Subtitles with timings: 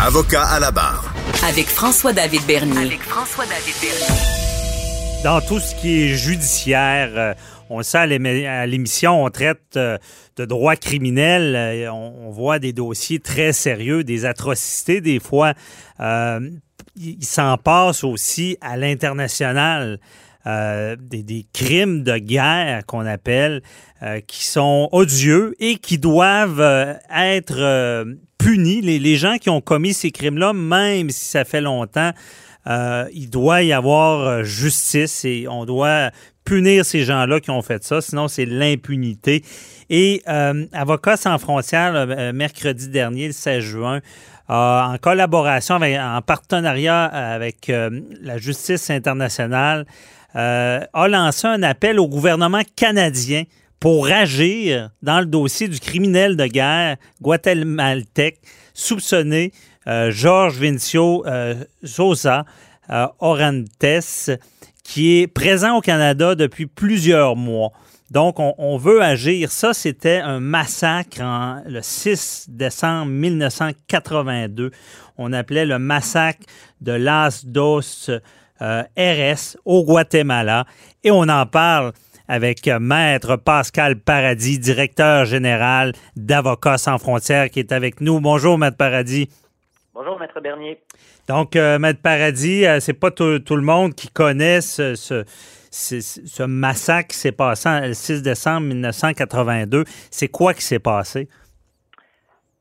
[0.00, 1.14] Avocat à la barre.
[1.46, 2.78] Avec François-David Bernier.
[2.78, 5.22] Avec François-David Bernier.
[5.22, 7.34] Dans tout ce qui est judiciaire, euh,
[7.70, 9.96] on le sait à l'émission, on traite euh,
[10.36, 15.54] de droit criminel, euh, on, voit des dossiers très sérieux, des atrocités des fois.
[16.00, 20.00] il s'en passe aussi à l'international.
[20.46, 23.62] Des, des, crimes de guerre qu'on appelle,
[24.26, 28.04] qui sont odieux et qui doivent être
[28.44, 28.80] punis.
[28.82, 32.12] Les, gens qui ont commis ces crimes-là, même si ça fait longtemps,
[32.66, 36.10] euh, il doit y avoir euh, justice et on doit
[36.44, 39.42] punir ces gens-là qui ont fait ça, sinon c'est l'impunité.
[39.90, 44.00] Et euh, Avocats sans frontières, euh, mercredi dernier, le 16 juin,
[44.48, 47.72] en collaboration, avec, en partenariat avec
[48.20, 49.86] la justice internationale,
[50.34, 53.44] a lancé un appel au gouvernement canadien
[53.78, 58.40] pour agir dans le dossier du criminel de guerre guatémaltèque
[58.72, 59.52] soupçonné
[59.86, 62.44] euh, Georges Vincio euh, Sosa
[62.90, 64.30] euh, Orantes,
[64.82, 67.72] qui est présent au Canada depuis plusieurs mois.
[68.10, 69.50] Donc, on, veut agir.
[69.50, 71.20] Ça, c'était un massacre
[71.66, 74.70] le 6 décembre 1982.
[75.16, 76.44] On appelait le massacre
[76.80, 78.10] de Las Dos
[78.60, 80.64] RS au Guatemala.
[81.02, 81.92] Et on en parle
[82.28, 88.20] avec Maître Pascal Paradis, directeur général d'Avocats sans frontières, qui est avec nous.
[88.20, 89.28] Bonjour, Maître Paradis.
[89.92, 90.80] Bonjour, Maître Bernier.
[91.28, 94.94] Donc, euh, Maître Paradis, euh, c'est pas tout, le monde qui connaît ce,
[95.70, 99.84] ce, massacre qui s'est passé le 6 décembre 1982.
[100.10, 101.28] C'est quoi qui s'est passé?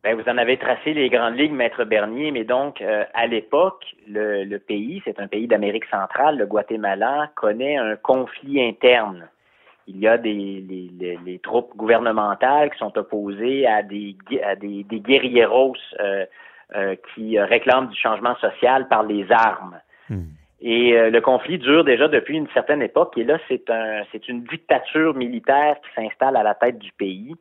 [0.03, 3.85] Bien, vous en avez tracé les grandes lignes, Maître Bernier, mais donc, euh, à l'époque,
[4.07, 9.29] le, le, pays, c'est un pays d'Amérique centrale, le Guatemala, connaît un conflit interne
[9.87, 10.63] il y a des
[11.25, 16.25] les, troupes gouvernementales qui sont opposées à des à des, des guerrieros euh,
[16.75, 19.79] euh, qui réclament du changement social par les armes.
[20.09, 20.23] Hmm.
[20.61, 23.17] Et euh, le conflit dure déjà depuis une certaine époque.
[23.17, 27.35] Et là, c'est un c'est une dictature militaire qui s'installe à la tête du pays.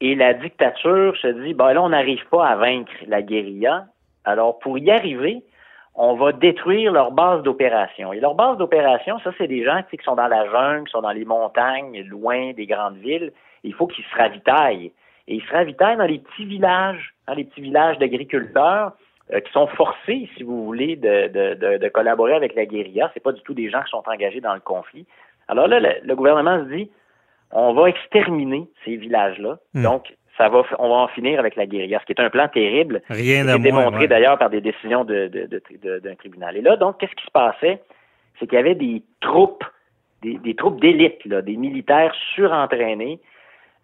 [0.00, 3.86] Et la dictature se dit, ben là, on n'arrive pas à vaincre la guérilla.
[4.24, 5.42] Alors, pour y arriver,
[5.94, 8.12] on va détruire leur base d'opération.
[8.12, 11.00] Et leur base d'opération, ça, c'est des gens qui sont dans la jungle, qui sont
[11.00, 13.32] dans les montagnes, loin des grandes villes.
[13.64, 14.92] Il faut qu'ils se ravitaillent.
[15.28, 18.92] Et ils se ravitaillent dans les petits villages, dans les petits villages d'agriculteurs
[19.32, 23.10] euh, qui sont forcés, si vous voulez, de, de, de, collaborer avec la guérilla.
[23.14, 25.06] C'est pas du tout des gens qui sont engagés dans le conflit.
[25.48, 26.90] Alors là, le, gouvernement se dit,
[27.52, 29.58] on va exterminer ces villages-là.
[29.74, 29.82] Hmm.
[29.82, 32.48] Donc, ça va, on va en finir avec la guérilla, ce qui est un plan
[32.48, 33.02] terrible.
[33.08, 36.56] Rien à démontré d'ailleurs par des décisions d'un de, de, tribunal.
[36.56, 37.80] Et là, donc, qu'est-ce qui se passait?
[38.38, 39.64] C'est qu'il y avait des troupes,
[40.22, 43.18] des, troupes d'élite, des militaires surentraînés,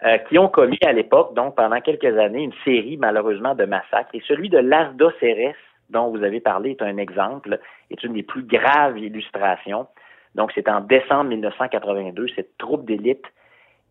[0.04, 4.10] euh, qui ont commis à l'époque, donc pendant quelques années, une série malheureusement de massacres.
[4.14, 5.54] Et celui de Lasda Ceres,
[5.90, 9.86] dont vous avez parlé, est un exemple, est une des plus graves illustrations.
[10.34, 13.24] Donc, c'est en décembre 1982, cette troupe d'élite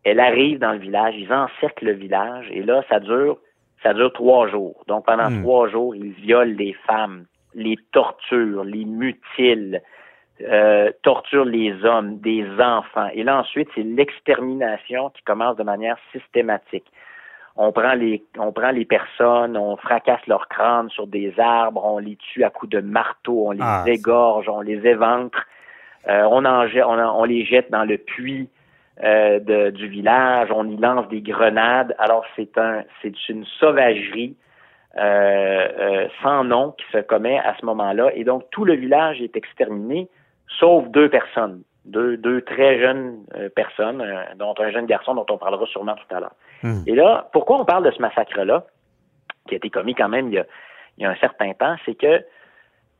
[0.03, 3.38] elle arrive dans le village, ils encerclent le village, et là, ça dure,
[3.84, 4.84] ça dure trois jours.
[4.88, 5.41] Donc, pendant hmm.
[5.44, 9.81] trois jours, ils violent les femmes, les torturent, les mutilent,
[10.41, 13.09] euh, torturent les hommes, des enfants.
[13.13, 16.85] Et là, ensuite, c'est l'extermination qui commence de manière systématique.
[17.57, 22.00] On prend les, on prend les personnes, on fracasse leurs crânes sur des arbres, on
[22.00, 25.45] les tue à coups de marteau, on les ah, égorge, on les éventre,
[26.07, 28.50] euh, on, en, on, on les jette dans le puits.
[29.03, 31.96] Euh, de, du village, on y lance des grenades.
[31.97, 34.35] Alors c'est un, c'est une sauvagerie
[34.97, 38.12] euh, euh, sans nom qui se commet à ce moment-là.
[38.13, 40.07] Et donc tout le village est exterminé,
[40.60, 43.24] sauf deux personnes, deux, deux très jeunes
[43.56, 44.06] personnes,
[44.36, 46.36] dont un jeune garçon dont on parlera sûrement tout à l'heure.
[46.62, 46.83] Hmm.
[46.86, 48.66] Et là, pourquoi on parle de ce massacre-là,
[49.48, 50.45] qui a été commis quand même il y a,
[50.98, 52.24] il y a un certain temps, c'est que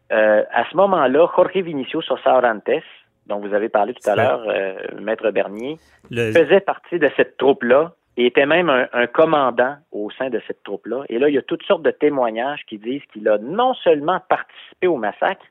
[0.10, 2.84] à ce moment-là, Jorge Vinicio Sosa Orantes,
[3.28, 5.78] dont vous avez parlé tout à l'heure, euh, Maître Bernier,
[6.10, 11.04] faisait partie de cette troupe-là et était même un, commandant au sein de cette troupe-là.
[11.10, 14.20] Et là, il y a toutes sortes de témoignages qui disent qu'il a non seulement
[14.28, 15.46] participé au massacre,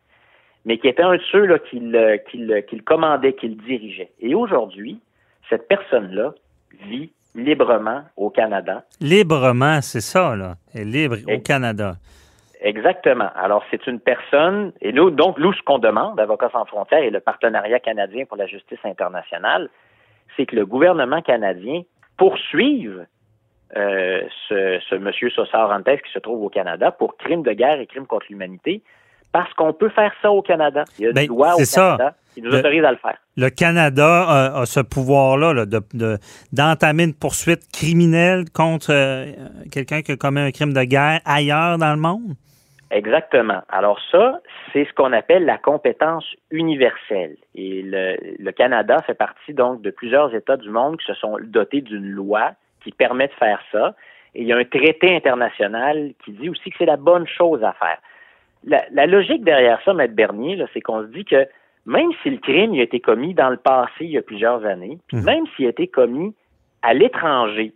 [0.65, 4.11] mais qui était un de ceux là, qui, le, commandait, qui le dirigeait.
[4.21, 5.01] Et aujourd'hui,
[5.49, 6.35] cette personne-là
[6.87, 8.85] vit librement au Canada.
[9.01, 10.57] Librement, c'est ça, là.
[10.75, 11.97] Elle est libre au Canada.
[12.63, 13.31] Exactement.
[13.37, 17.11] Alors, c'est une personne, et nous, donc, nous, ce qu'on demande, Avocats sans frontières et
[17.11, 19.69] le partenariat canadien pour la justice internationale,
[20.37, 21.83] c'est que le gouvernement canadien
[22.19, 23.07] poursuive
[23.77, 27.81] euh, ce, ce monsieur Sosa Orantes qui se trouve au Canada pour crimes de guerre
[27.81, 28.83] et crimes contre l'humanité,
[29.33, 30.85] parce qu'on peut faire ça au Canada.
[30.99, 31.97] Il y a Ben, une loi au ça.
[31.99, 33.17] Canada qui nous autorise à le faire.
[33.37, 36.19] Le Canada a, a ce pouvoir-là là, de- de-
[36.53, 39.27] d'entamer une poursuite criminelle contre euh,
[39.73, 42.35] quelqu'un qui a commis un crime de guerre ailleurs dans le monde?
[42.91, 43.63] Exactement.
[43.69, 44.41] Alors ça,
[44.73, 47.37] c'est ce qu'on appelle la compétence universelle.
[47.55, 51.37] Et le, le Canada fait partie donc de plusieurs États du monde qui se sont
[51.43, 52.53] dotés d'une loi
[52.83, 53.95] qui permet de faire ça.
[54.35, 57.63] Et il y a un traité international qui dit aussi que c'est la bonne chose
[57.63, 57.99] à faire.
[58.65, 61.47] La, la logique derrière ça, Maître Bernier, là, c'est qu'on se dit que
[61.87, 64.65] même si le crime il a été commis dans le passé il y a plusieurs
[64.65, 65.25] années, puis Mhm.
[65.25, 66.35] même s'il a été commis
[66.83, 67.73] à l'étranger,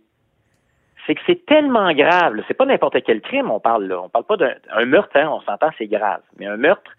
[1.05, 2.41] c'est que c'est tellement grave.
[2.47, 4.01] C'est pas n'importe quel crime, on parle là.
[4.01, 6.21] On parle pas d'un un meurtre, hein, on s'entend, c'est grave.
[6.37, 6.91] Mais un meurtre,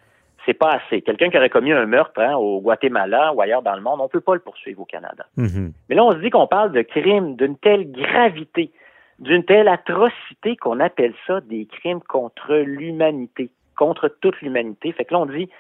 [0.44, 1.02] c'est pas assez.
[1.02, 4.08] Quelqu'un qui aurait commis un meurtre hein, au Guatemala ou ailleurs dans le monde, on
[4.08, 5.26] peut pas le poursuivre au Canada.
[5.36, 5.72] Mhm.
[5.88, 8.70] Mais là, on se dit qu'on parle de crimes d'une telle gravité,
[9.18, 14.92] d'une telle atrocité qu'on appelle ça des crimes contre l'humanité, contre toute l'humanité.
[14.92, 15.50] Fait que là, on dit,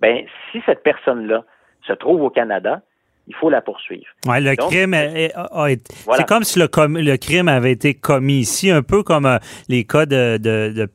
[0.00, 1.44] ben, si cette personne-là
[1.86, 2.82] se trouve au Canada,
[3.30, 4.06] il faut la poursuivre.
[4.26, 4.94] Ouais, le Donc, crime.
[4.94, 5.76] Voilà.
[6.16, 9.38] C'est comme si le, com- le crime avait été commis ici, un peu comme euh,
[9.68, 10.86] les cas de, de-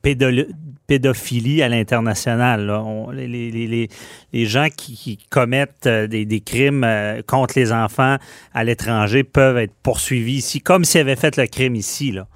[0.88, 2.72] pédophilie à l'international.
[3.14, 3.88] Les, les-
[4.34, 8.18] les- gens qui, qui commettent euh, des, des crimes euh, contre les enfants
[8.54, 12.12] à l'étranger peuvent être poursuivis ici, comme s'ils avaient fait le crime ici.
[12.12, 12.28] Là.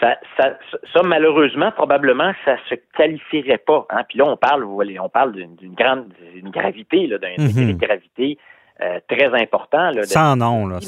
[0.00, 0.58] Ça, ça,
[0.92, 3.86] ça, malheureusement, probablement, ça se qualifierait pas.
[3.90, 4.02] Hein?
[4.08, 7.34] Puis là, on parle, vous voyez, on parle d'une d'une grande d'une gravité, là, d'un
[7.38, 8.38] degré de gravité
[8.82, 9.90] euh, très important.
[9.90, 10.66] Là, de- Sans nom.
[10.66, 10.78] Là,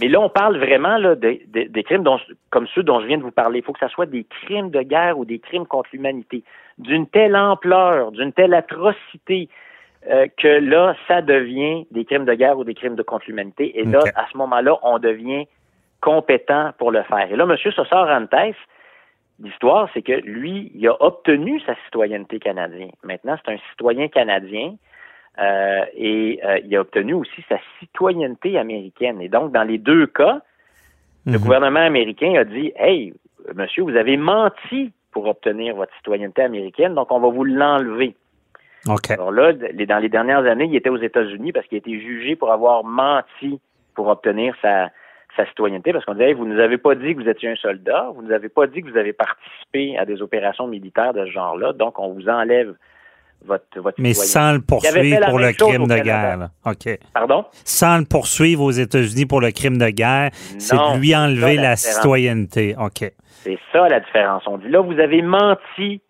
[0.00, 2.18] mais, là, on parle vraiment là, de- de- des crimes dont,
[2.50, 3.58] comme ceux dont je viens de vous parler.
[3.60, 6.42] Il faut que ça soit des crimes de guerre ou des crimes contre l'humanité,
[6.78, 9.48] d'une telle ampleur, d'une telle atrocité,
[10.10, 13.78] euh, que là, ça devient des crimes de guerre ou des crimes de contre l'humanité.
[13.78, 15.46] Et là, à ce moment-là, on devient
[16.00, 17.30] compétent pour le faire.
[17.30, 17.56] Et là, M.
[17.72, 18.34] Sosa Orantes,
[19.42, 22.90] l'histoire, c'est que lui, il a obtenu sa citoyenneté canadienne.
[23.02, 24.74] Maintenant, c'est un citoyen canadien.
[25.38, 29.20] Euh, et euh, il a obtenu aussi sa citoyenneté américaine.
[29.20, 30.40] Et donc, dans les deux cas,
[31.26, 31.38] le Mhm.
[31.44, 33.14] gouvernement américain a dit Hey,
[33.54, 38.14] monsieur, vous avez menti pour obtenir votre citoyenneté américaine, donc on va vous l'enlever.
[39.12, 41.98] Alors là, les- dans les dernières années, il était aux États-Unis parce qu'il a été
[42.00, 43.60] jugé pour avoir menti
[43.94, 44.90] pour obtenir sa,
[45.36, 47.56] sa citoyenneté, parce qu'on disait, Hey, vous nous avez pas dit que vous étiez un
[47.56, 51.24] soldat, vous nous avez pas dit que vous avez participé à des opérations militaires de
[51.26, 52.74] ce genre-là, donc on vous enlève
[53.44, 56.36] votre, votre Mais sans le poursuivre pour le crime de guerre.
[56.36, 56.48] là.
[56.66, 56.98] OK.
[57.14, 57.44] Pardon?
[57.64, 61.76] Sans le poursuivre aux États-Unis pour le crime de guerre, c'est de lui enlever la
[61.76, 62.74] citoyenneté.
[62.78, 63.10] OK.
[63.42, 64.42] C'est ça la différence.
[64.46, 66.00] On dit là, vous avez menti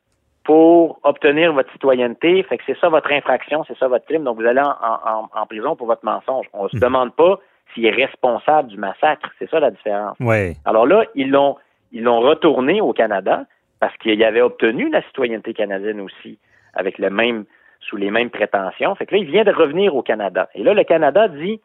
[0.44, 4.40] pour obtenir votre citoyenneté, fait que c'est ça votre infraction, c'est ça votre crime, donc
[4.40, 6.46] vous allez en, en- en prison pour votre mensonge.
[6.52, 6.82] On se Mhm.
[6.82, 7.38] demande pas
[7.72, 10.16] s'il est responsable du massacre, c'est ça la différence.
[10.18, 10.56] Oui.
[10.64, 11.56] Alors là, ils l'ont
[11.92, 13.44] ils l'ont retourné au Canada
[13.80, 16.38] parce qu'il avait obtenu la citoyenneté canadienne aussi
[16.74, 17.44] avec le même
[17.80, 18.94] sous les mêmes prétentions.
[18.94, 20.48] Fait que là, il vient de revenir au Canada.
[20.54, 21.60] Et là, le Canada dit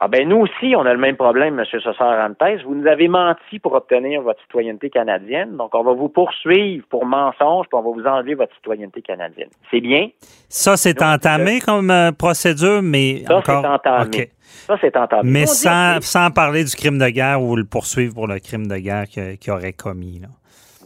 [0.00, 1.64] Ah ben nous aussi, on a le même problème, M.
[1.80, 2.62] Sosa Arantes.
[2.64, 7.06] Vous nous avez menti pour obtenir votre citoyenneté canadienne, donc on va vous poursuivre pour
[7.06, 9.50] mensonge, puis on va vous enlever votre citoyenneté canadienne.
[9.70, 10.08] C'est bien?
[10.48, 13.62] Ça, c'est entamé comme euh, procédure, mais Ça, encore...
[13.62, 14.30] c'est entamé.
[14.66, 15.30] Ça, c'est entamé.
[15.30, 18.68] Mais dit, sans, sans parler du crime de guerre ou le poursuivre pour le crime
[18.68, 20.20] de guerre qu'il aurait commis.
[20.20, 20.28] Là.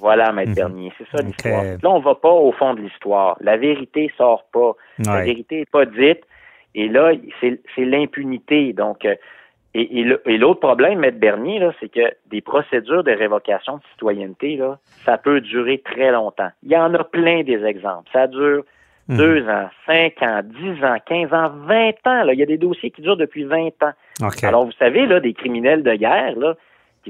[0.01, 0.55] Voilà, Maître Mhm.
[0.57, 1.63] Bernier, c'est ça l'histoire.
[1.83, 3.37] Là, on va pas au fond de l'histoire.
[3.41, 4.73] La vérité sort pas.
[5.05, 6.21] La vérité n'est pas dite.
[6.75, 8.73] Et là, c'est l'impunité.
[8.73, 9.15] Donc, euh,
[9.75, 10.05] et,
[10.39, 15.41] l'autre problème, Maître Bernier, c'est que des procédures de révocation de citoyenneté, là, ça peut
[15.41, 16.51] durer très longtemps.
[16.63, 18.09] Il y en a plein des exemples.
[18.13, 18.65] Ça dure
[19.09, 19.17] Mhm.
[19.17, 22.25] deux ans, cinq ans, dix ans, quinze ans, vingt ans.
[22.25, 22.33] Là.
[22.35, 23.93] Il y a des dossiers qui durent depuis vingt ans.
[24.43, 26.55] Alors, vous savez, là, des criminels de guerre, là,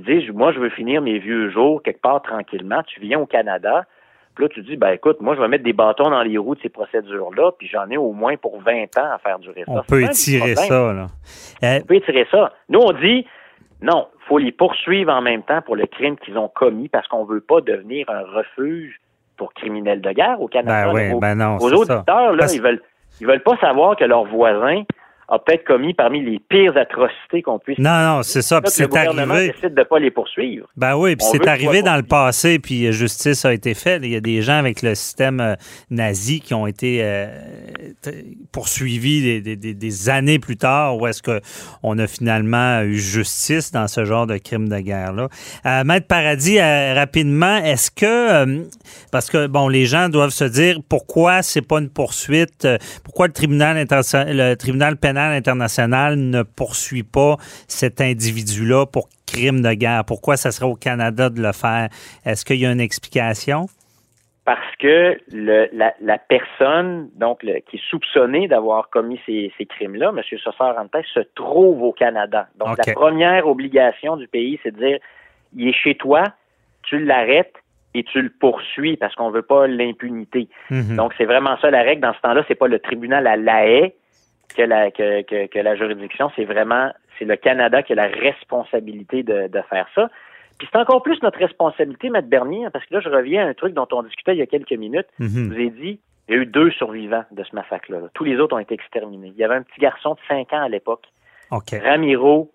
[0.02, 2.82] qui disent, moi, je veux finir mes vieux jours quelque part tranquillement.
[2.86, 3.84] Tu viens au Canada,
[4.34, 6.54] puis là, tu dis, ben écoute, moi, je vais mettre des bâtons dans les roues
[6.54, 9.72] de ces procédures-là, puis j'en ai au moins pour 20 ans à faire durer ça.
[9.72, 10.92] on peut étirer ça.
[10.92, 11.06] Là.
[11.64, 12.52] Euh, On peut étirer ça.
[12.68, 13.26] Nous, on dit,
[13.82, 17.24] non, faut les poursuivre en même temps pour le crime qu'ils ont commis parce qu'on
[17.24, 19.00] veut pas devenir un refuge
[19.36, 20.92] pour criminels de guerre au Canada.
[20.92, 21.66] ben oui, Vos- ben non, ça.
[21.66, 22.82] auditeurs, là, Parce- ils veulent
[23.20, 24.82] ils veulent pas savoir que leurs voisins
[25.30, 27.78] a peut-être commis parmi les pires atrocités qu'on puisse.
[27.78, 28.60] Non, non, c'est ça.
[28.62, 29.52] Puis le c'est gouvernement arrivé.
[29.52, 30.66] décide de pas les poursuivre.
[30.76, 34.00] Ben oui, puis c'est arrivé dans le passé, puis euh, justice a été faite.
[34.04, 35.54] Il y a des gens avec le système euh,
[35.90, 37.26] nazi qui ont été euh,
[38.52, 41.40] poursuivis des, des- des- des années plus tard, où est-ce que
[41.82, 45.28] on a finalement eu justice dans ce genre de crime de guerre-là.
[45.66, 48.64] Euh, Maître Paradis, euh, rapidement, est-ce que,
[49.12, 52.66] parce que, bon, les gens doivent se dire pourquoi c'est pas une poursuite,
[53.04, 59.72] pourquoi le tribunal, le tribunal pénal international ne poursuit pas cet individu-là pour crime de
[59.74, 60.04] guerre?
[60.04, 61.88] Pourquoi ça serait au Canada de le faire?
[62.24, 63.66] Est-ce qu'il y a une explication?
[64.44, 69.66] Parce que le, la, la personne donc le- qui est soupçonnée d'avoir commis ces, ces
[69.66, 70.22] crimes-là, M.
[70.42, 72.48] Sossard Rantes, se trouve au Canada.
[72.58, 74.98] Donc la première obligation du pays, c'est de dire
[75.54, 76.24] il est chez toi,
[76.82, 77.56] tu l'arrêtes
[77.94, 80.48] et tu le poursuis parce qu'on veut pas l'impunité.
[80.70, 80.96] Mhm.
[80.96, 82.02] Donc, c'est vraiment ça la règle.
[82.02, 83.92] Dans ce temps-là, c'est pas le tribunal à La Haye
[84.56, 88.06] que la, que, que, que la juridiction, c'est vraiment, c'est le Canada qui a la
[88.06, 90.08] responsabilité de, de faire ça.
[90.58, 93.48] Puis c'est encore plus notre responsabilité, Maître Bernier, hein, parce que là, je reviens à
[93.48, 95.06] un truc dont on discutait il y a quelques minutes.
[95.20, 95.48] Je Mhm.
[95.52, 98.00] vous ai dit, il y a eu deux survivants de ce massacre-là.
[98.00, 98.06] là.
[98.14, 99.28] Tous les autres ont été exterminés.
[99.28, 101.04] Il y avait un petit garçon de 5 ans à l'époque,
[101.50, 101.70] OK.
[101.82, 102.50] Ramiro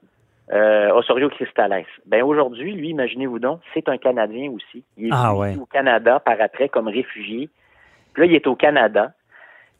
[0.51, 1.85] euh, Osorio Cristales.
[2.05, 4.83] Ben aujourd'hui, lui, imaginez-vous donc, c'est un Canadien aussi.
[4.97, 5.51] Il est Ah venu ouais.
[5.51, 7.49] ici au Canada par après comme réfugié.
[8.13, 9.13] Puis là, il est au Canada.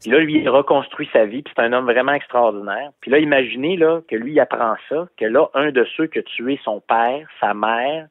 [0.02, 1.42] Puis là, lui, il reconstruit sa vie.
[1.42, 2.90] Puis c'est un homme vraiment extraordinaire.
[3.00, 6.18] Puis là, imaginez là que lui, il apprend ça, que là, un de ceux qui
[6.18, 8.08] a tué son père, sa mère,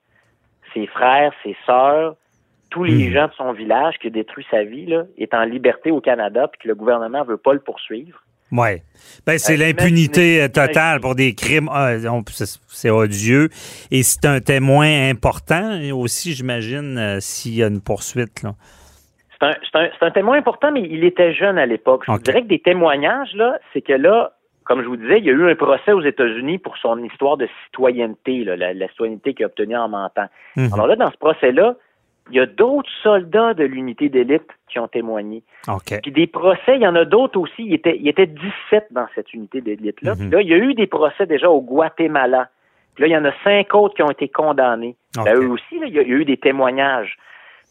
[0.73, 2.15] ses frères, ses sœurs,
[2.71, 3.13] tous les Mhm.
[3.13, 6.47] gens de son village qui a détruit sa vie, là, est en liberté au Canada,
[6.47, 8.23] puis que le gouvernement veut pas le poursuivre.
[8.51, 8.81] Oui.
[9.25, 11.69] Ben, c'est Euh, l'impunité euh, totale pour des crimes.
[11.71, 12.23] on-
[12.67, 13.49] c'est odieux.
[13.91, 18.41] Et c'est un témoin important aussi, j'imagine, euh, s'il y a une poursuite.
[18.43, 18.53] Là.
[19.63, 22.03] C'est un, un- un témoin important, mais il était jeune à l'époque.
[22.05, 24.33] Je vous dirais que des témoignages, là, c'est que là,
[24.65, 27.35] comme je vous disais, il y a eu un procès aux États-Unis pour son histoire
[27.37, 30.27] de citoyenneté, là, la, la citoyenneté qu'il a obtenue en mentant.
[30.55, 30.69] Mhm.
[30.73, 31.75] Alors là, dans ce procès-là,
[32.31, 35.43] il y a d'autres soldats de l'unité d'élite qui ont témoigné.
[36.01, 37.65] Puis des procès, il y en a d'autres aussi.
[37.65, 40.11] Il était, il était 17 dans cette unité d'élite-là.
[40.15, 40.17] Mhm.
[40.19, 42.47] Puis là, il y a eu des procès déjà au Guatemala.
[42.95, 44.95] Puis là, il y en a cinq autres qui ont été condamnés.
[45.25, 47.17] Ben, eux aussi, là, il y a eu des témoignages.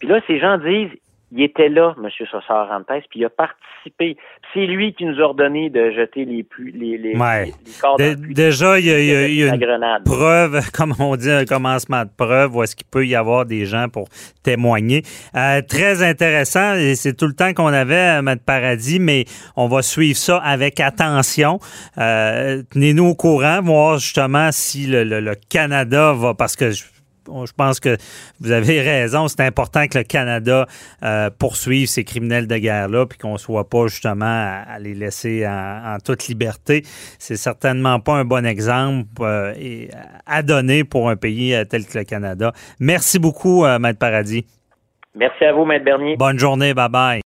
[0.00, 0.91] Puis là, ces gens disent,
[1.35, 2.09] il était là, M.
[2.31, 4.17] Sossard Rantes, puis il a participé.
[4.53, 7.47] C'est lui qui nous a ordonné de jeter les, pu- les, les, Ouais.
[7.47, 8.35] les, corps puits.
[8.35, 10.05] déjà, il y a, y a- y a une grenade.
[10.05, 13.65] preuve, comme on dit, un commencement de preuve, où est-ce qu'il peut y avoir des
[13.65, 14.09] gens pour
[14.43, 15.03] témoigner.
[15.35, 19.25] Euh, très intéressant, et c'est tout le temps qu'on avait, Maître Paradis, mais
[19.57, 21.59] on va suivre ça avec attention.
[21.99, 26.85] Euh, Tenez-nous au courant, voir justement si le, le- le Canada va, parce que je,
[27.26, 27.97] je pense que
[28.41, 30.67] vous avez raison, c'est important que le Canada
[31.02, 35.47] euh, poursuive ces criminels de guerre-là, puis qu'on soit pas justement à, à les laisser
[35.47, 36.83] en, en toute liberté.
[37.19, 39.88] C'est certainement pas un bon exemple euh, et
[40.26, 42.52] à donner pour un pays euh, tel que le Canada.
[42.81, 44.47] Merci beaucoup, euh, Maître Paradis.
[45.14, 46.17] Merci à vous, Maître Bernier.
[46.17, 47.21] Bonne journée, bye bye.